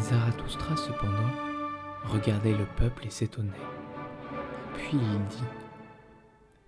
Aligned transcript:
Zarathustra 0.00 0.76
cependant 0.76 1.30
regardait 2.04 2.54
le 2.54 2.66
peuple 2.76 3.06
et 3.06 3.10
s'étonnait. 3.10 3.52
Puis 4.74 4.92
il 4.94 5.24
dit, 5.26 5.42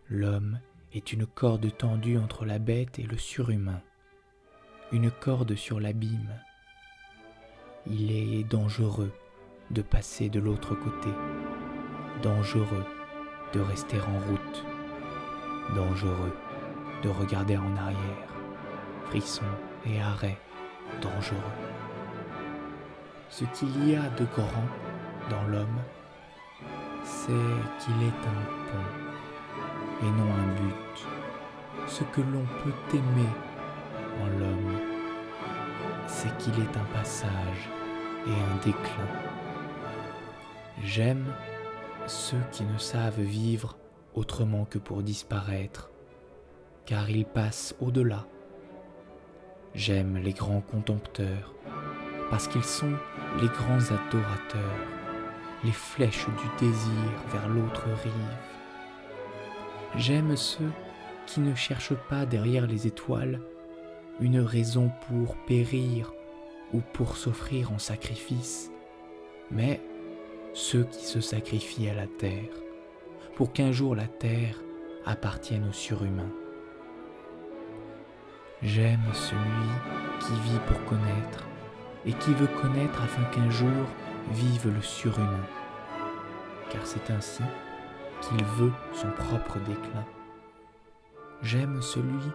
L'homme 0.09 0.59
est 0.93 1.13
une 1.13 1.27
corde 1.27 1.77
tendue 1.77 2.19
entre 2.19 2.45
la 2.45 2.59
bête 2.59 2.99
et 2.99 3.05
le 3.05 3.17
surhumain, 3.17 3.81
une 4.91 5.11
corde 5.11 5.55
sur 5.55 5.79
l'abîme. 5.79 6.35
Il 7.87 8.11
est 8.11 8.45
dangereux 8.45 9.13
de 9.71 9.83
passer 9.83 10.29
de 10.29 10.41
l'autre 10.41 10.75
côté, 10.75 11.11
dangereux 12.23 12.85
de 13.53 13.61
rester 13.61 13.99
en 14.01 14.19
route, 14.29 14.65
dangereux 15.77 16.37
de 17.05 17.09
regarder 17.09 17.57
en 17.57 17.77
arrière, 17.77 18.35
frisson 19.07 19.45
et 19.87 20.01
arrêt 20.01 20.39
dangereux. 21.01 21.80
Ce 23.31 23.45
qu'il 23.45 23.89
y 23.89 23.95
a 23.95 24.09
de 24.19 24.25
grand 24.35 24.69
dans 25.31 25.45
l'homme, 25.45 25.81
c'est 27.05 27.33
qu'il 27.79 28.03
est 28.03 28.09
un 28.09 28.43
pont 28.67 30.03
et 30.03 30.11
non 30.11 30.35
un 30.35 30.55
but. 30.57 31.07
Ce 31.87 32.03
que 32.03 32.21
l'on 32.23 32.45
peut 32.65 32.97
aimer 32.97 33.29
en 34.21 34.27
l'homme, 34.39 34.81
c'est 36.09 36.37
qu'il 36.39 36.55
est 36.55 36.77
un 36.77 36.85
passage 36.93 37.71
et 38.27 38.33
un 38.33 38.57
déclin. 38.65 39.09
J'aime 40.83 41.33
ceux 42.07 42.43
qui 42.51 42.65
ne 42.65 42.79
savent 42.79 43.21
vivre 43.21 43.77
autrement 44.13 44.65
que 44.65 44.79
pour 44.79 45.05
disparaître, 45.05 45.91
car 46.85 47.09
ils 47.09 47.27
passent 47.27 47.77
au-delà. 47.81 48.27
J'aime 49.75 50.17
les 50.17 50.33
grands 50.33 50.63
contempteurs, 50.63 51.55
parce 52.31 52.47
qu'ils 52.47 52.65
sont 52.65 52.93
les 53.41 53.49
grands 53.49 53.83
adorateurs, 53.91 54.79
les 55.65 55.73
flèches 55.73 56.27
du 56.27 56.67
désir 56.67 57.11
vers 57.33 57.49
l'autre 57.49 57.85
rive. 58.03 58.37
J'aime 59.97 60.37
ceux 60.37 60.71
qui 61.27 61.41
ne 61.41 61.55
cherchent 61.55 61.99
pas 62.09 62.25
derrière 62.25 62.67
les 62.67 62.87
étoiles 62.87 63.41
une 64.21 64.41
raison 64.41 64.91
pour 65.09 65.37
périr 65.47 66.13
ou 66.73 66.81
pour 66.93 67.17
s'offrir 67.17 67.73
en 67.73 67.79
sacrifice, 67.79 68.71
mais 69.51 69.81
ceux 70.53 70.85
qui 70.85 71.05
se 71.05 71.21
sacrifient 71.21 71.89
à 71.89 71.95
la 71.95 72.07
terre, 72.07 72.53
pour 73.35 73.53
qu'un 73.53 73.73
jour 73.73 73.97
la 73.97 74.07
terre 74.07 74.57
appartienne 75.05 75.67
aux 75.69 75.73
surhumains. 75.73 76.33
J'aime 78.63 79.01
celui 79.15 80.21
qui 80.21 80.33
vit 80.51 80.61
pour 80.67 80.85
connaître 80.85 81.50
et 82.07 82.13
qui 82.13 82.33
veut 82.35 82.47
connaître 82.47 83.03
afin 83.03 83.25
qu'un 83.25 83.51
jour 83.51 83.87
vive 84.33 84.73
le 84.75 84.83
surhumain, 84.83 85.47
car 86.71 86.87
c'est 86.87 87.11
ainsi 87.11 87.43
qu'il 88.23 88.45
veut 88.45 88.73
son 88.93 89.11
propre 89.11 89.59
déclin. 89.61 90.05
J'aime 91.43 91.81
celui 91.83 92.31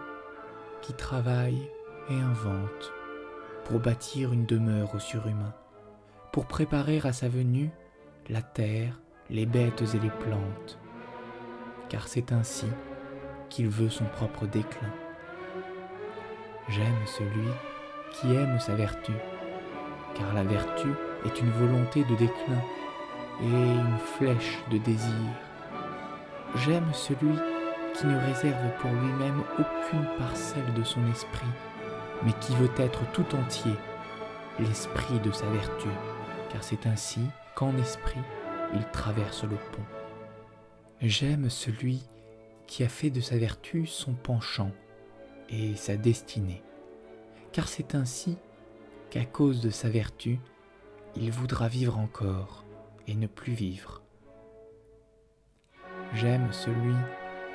qui 0.82 0.92
travaille 0.92 1.68
et 2.10 2.14
invente 2.14 2.92
pour 3.64 3.80
bâtir 3.80 4.32
une 4.32 4.46
demeure 4.46 4.94
au 4.94 4.98
surhumain, 4.98 5.54
pour 6.32 6.46
préparer 6.46 7.00
à 7.04 7.12
sa 7.12 7.28
venue 7.28 7.70
la 8.28 8.42
terre, 8.42 9.00
les 9.30 9.46
bêtes 9.46 9.82
et 9.94 9.98
les 9.98 10.10
plantes, 10.10 10.78
car 11.88 12.08
c'est 12.08 12.32
ainsi 12.32 12.66
qu'il 13.48 13.68
veut 13.68 13.90
son 13.90 14.04
propre 14.04 14.46
déclin. 14.46 14.92
J'aime 16.68 17.06
celui 17.06 17.48
qui 18.12 18.34
aime 18.34 18.58
sa 18.58 18.74
vertu, 18.74 19.12
car 20.18 20.34
la 20.34 20.44
vertu 20.44 20.88
est 21.24 21.40
une 21.40 21.50
volonté 21.50 22.04
de 22.04 22.14
déclin 22.16 22.62
et 23.42 23.44
une 23.44 23.98
flèche 23.98 24.58
de 24.70 24.78
désir. 24.78 25.12
J'aime 26.56 26.88
celui 26.92 27.36
qui 27.94 28.06
ne 28.06 28.18
réserve 28.18 28.70
pour 28.80 28.90
lui-même 28.90 29.42
aucune 29.58 30.06
parcelle 30.18 30.72
de 30.74 30.82
son 30.82 31.06
esprit, 31.10 31.46
mais 32.24 32.32
qui 32.40 32.54
veut 32.56 32.70
être 32.78 33.00
tout 33.12 33.26
entier, 33.34 33.72
l'esprit 34.58 35.18
de 35.20 35.32
sa 35.32 35.46
vertu, 35.46 35.88
car 36.50 36.62
c'est 36.62 36.86
ainsi 36.86 37.20
qu'en 37.54 37.76
esprit 37.76 38.20
il 38.74 38.84
traverse 38.90 39.44
le 39.44 39.56
pont. 39.56 39.84
J'aime 41.02 41.50
celui 41.50 42.02
qui 42.66 42.82
a 42.82 42.88
fait 42.88 43.10
de 43.10 43.20
sa 43.20 43.36
vertu 43.36 43.86
son 43.86 44.14
penchant 44.14 44.72
et 45.48 45.76
sa 45.76 45.96
destinée, 45.96 46.62
car 47.52 47.68
c'est 47.68 47.94
ainsi 47.94 48.38
qu'à 49.10 49.24
cause 49.24 49.60
de 49.60 49.70
sa 49.70 49.88
vertu, 49.88 50.38
il 51.14 51.30
voudra 51.30 51.68
vivre 51.68 51.98
encore 51.98 52.64
et 53.06 53.14
ne 53.14 53.26
plus 53.26 53.52
vivre. 53.52 54.02
J'aime 56.14 56.52
celui 56.52 56.94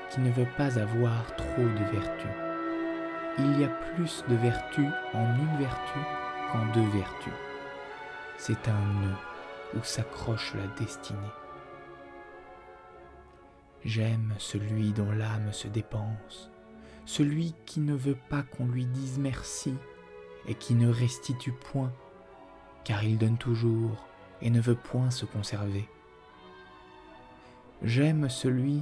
qui 0.10 0.20
ne 0.20 0.32
veut 0.32 0.48
pas 0.58 0.80
avoir 0.80 1.36
trop 1.36 1.62
de 1.62 1.92
vertu. 1.92 2.28
Il 3.38 3.60
y 3.60 3.64
a 3.64 3.70
plus 3.70 4.24
de 4.28 4.36
vertu 4.36 4.86
en 5.14 5.36
une 5.36 5.58
vertu 5.58 6.00
qu'en 6.52 6.66
deux 6.74 6.90
vertus. 6.90 7.34
C'est 8.38 8.68
un 8.68 8.94
nœud 9.02 9.16
où 9.78 9.84
s'accroche 9.84 10.54
la 10.56 10.68
destinée. 10.84 11.20
J'aime 13.84 14.36
celui 14.38 14.92
dont 14.92 15.12
l'âme 15.12 15.54
se 15.54 15.68
dépense, 15.68 16.52
celui 17.06 17.56
qui 17.66 17.80
ne 17.80 17.96
veut 17.96 18.18
pas 18.30 18.44
qu'on 18.44 18.68
lui 18.68 18.86
dise 18.86 19.18
merci 19.18 19.74
et 20.48 20.56
qui 20.56 20.76
ne 20.76 20.90
restitue 20.90 21.52
point, 21.52 21.92
car 22.84 23.04
il 23.04 23.18
donne 23.18 23.38
toujours 23.38 24.06
et 24.42 24.50
ne 24.50 24.60
veut 24.60 24.76
point 24.76 25.12
se 25.12 25.26
conserver. 25.26 25.88
J'aime 27.84 28.30
celui 28.30 28.82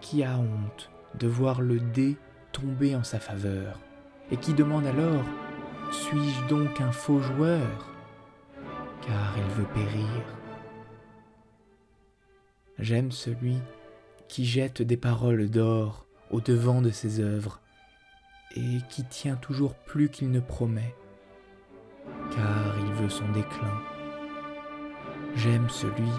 qui 0.00 0.22
a 0.22 0.38
honte 0.38 0.90
de 1.14 1.26
voir 1.26 1.60
le 1.60 1.80
dé 1.80 2.16
tomber 2.52 2.94
en 2.94 3.04
sa 3.04 3.18
faveur, 3.18 3.80
et 4.30 4.36
qui 4.36 4.54
demande 4.54 4.86
alors 4.86 5.24
Suis-je 5.90 6.46
donc 6.48 6.80
un 6.80 6.92
faux 6.92 7.20
joueur? 7.20 7.88
Car 9.02 9.34
il 9.36 9.54
veut 9.54 9.68
périr. 9.74 10.22
J'aime 12.78 13.12
celui 13.12 13.58
qui 14.28 14.44
jette 14.44 14.82
des 14.82 14.96
paroles 14.96 15.48
d'or 15.48 16.06
au 16.30 16.40
devant 16.40 16.82
de 16.82 16.90
ses 16.90 17.20
œuvres 17.20 17.60
et 18.54 18.80
qui 18.88 19.04
tient 19.04 19.36
toujours 19.36 19.74
plus 19.74 20.08
qu'il 20.08 20.30
ne 20.30 20.40
promet, 20.40 20.94
car 22.30 22.78
il 22.78 22.92
veut 22.94 23.08
son 23.08 23.28
déclin. 23.32 23.80
J'aime 25.34 25.68
celui 25.68 26.10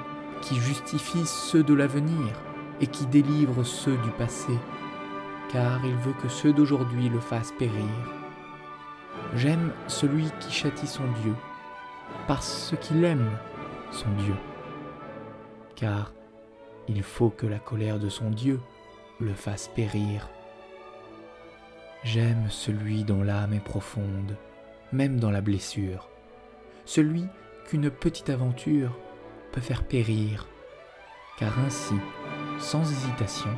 qui 0.41 0.55
justifie 0.55 1.25
ceux 1.25 1.63
de 1.63 1.73
l'avenir 1.73 2.27
et 2.79 2.87
qui 2.87 3.07
délivre 3.07 3.63
ceux 3.63 3.97
du 3.97 4.09
passé, 4.11 4.53
car 5.49 5.83
il 5.85 5.95
veut 5.95 6.13
que 6.21 6.27
ceux 6.27 6.53
d'aujourd'hui 6.53 7.09
le 7.09 7.19
fassent 7.19 7.53
périr. 7.57 7.89
J'aime 9.35 9.71
celui 9.87 10.29
qui 10.39 10.51
châtie 10.51 10.87
son 10.87 11.05
Dieu 11.23 11.33
parce 12.27 12.75
qu'il 12.81 13.03
aime 13.03 13.31
son 13.91 14.09
Dieu. 14.23 14.35
Car 15.75 16.13
il 16.87 17.03
faut 17.03 17.29
que 17.29 17.45
la 17.45 17.59
colère 17.59 17.99
de 17.99 18.09
son 18.09 18.29
Dieu 18.29 18.59
le 19.19 19.33
fasse 19.33 19.69
périr. 19.75 20.29
J'aime 22.07 22.49
celui 22.49 23.03
dont 23.03 23.21
l'âme 23.21 23.51
est 23.51 23.59
profonde, 23.59 24.37
même 24.93 25.19
dans 25.19 25.29
la 25.29 25.41
blessure, 25.41 26.07
celui 26.85 27.25
qu'une 27.67 27.91
petite 27.91 28.29
aventure 28.29 28.97
peut 29.51 29.59
faire 29.59 29.83
périr, 29.83 30.47
car 31.37 31.59
ainsi, 31.59 31.95
sans 32.59 32.89
hésitation, 32.89 33.49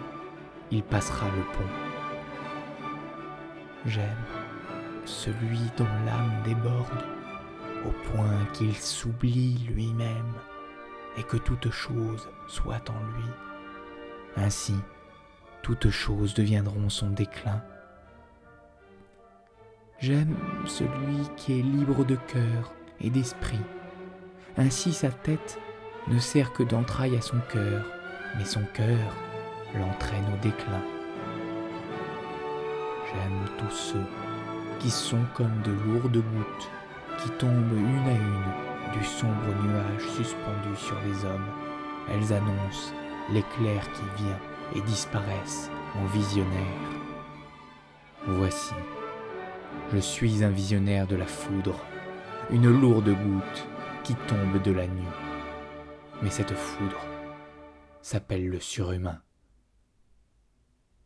il 0.72 0.82
passera 0.82 1.28
le 1.28 1.44
pont. 1.44 1.74
J'aime 3.86 4.26
celui 5.06 5.60
dont 5.78 5.86
l'âme 6.08 6.42
déborde, 6.44 7.06
au 7.86 7.92
point 8.12 8.46
qu'il 8.54 8.76
s'oublie 8.76 9.60
lui-même 9.72 10.34
et 11.18 11.24
que 11.24 11.38
toute 11.38 11.70
chose 11.70 12.28
soit 12.48 12.90
en 12.90 13.00
lui. 13.16 13.30
Ainsi, 14.38 14.76
toutes 15.62 15.92
choses 15.92 16.34
deviendront 16.34 16.90
son 16.90 17.12
déclin. 17.12 17.62
J'aime 20.02 20.38
celui 20.66 21.28
qui 21.36 21.60
est 21.60 21.62
libre 21.62 22.06
de 22.06 22.16
cœur 22.16 22.74
et 23.02 23.10
d'esprit. 23.10 23.60
Ainsi 24.58 24.94
sa 24.94 25.10
tête 25.10 25.60
ne 26.08 26.20
sert 26.20 26.54
que 26.54 26.64
d'entraille 26.64 27.18
à 27.18 27.22
son 27.22 27.40
cœur, 27.52 27.84
mais 28.38 28.46
son 28.46 28.64
cœur 28.74 29.14
l'entraîne 29.76 30.24
au 30.34 30.38
déclin. 30.42 30.82
J'aime 33.08 33.46
tous 33.58 33.76
ceux 33.76 34.06
qui 34.80 34.90
sont 34.90 35.26
comme 35.34 35.62
de 35.66 35.72
lourdes 35.72 36.14
gouttes 36.14 36.72
qui 37.18 37.30
tombent 37.32 37.78
une 37.78 38.08
à 38.08 38.14
une 38.14 38.98
du 38.98 39.06
sombre 39.06 39.54
nuage 39.66 40.08
suspendu 40.16 40.78
sur 40.78 40.96
les 41.06 41.26
hommes. 41.26 41.50
Elles 42.10 42.34
annoncent 42.34 42.94
l'éclair 43.32 43.84
qui 43.92 44.24
vient 44.24 44.40
et 44.78 44.82
disparaissent 44.82 45.70
en 45.98 46.06
visionnaire. 46.06 46.90
Voici, 48.28 48.74
je 49.94 49.98
suis 49.98 50.44
un 50.44 50.50
visionnaire 50.50 51.08
de 51.08 51.16
la 51.16 51.26
foudre, 51.26 51.80
une 52.52 52.70
lourde 52.70 53.10
goutte 53.10 53.68
qui 54.04 54.14
tombe 54.28 54.62
de 54.62 54.72
la 54.72 54.86
nuit. 54.88 55.04
Mais 56.22 56.30
cette 56.30 56.54
foudre 56.54 57.06
s'appelle 58.02 58.48
le 58.48 58.60
surhumain. 58.60 59.20